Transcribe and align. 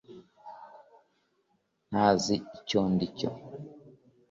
ntazi 1.89 2.35
icyo 2.59 2.79
ndicyo 2.93 3.29